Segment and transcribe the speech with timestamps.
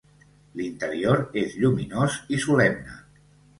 [0.61, 2.99] L'interior és lluminós i solemne.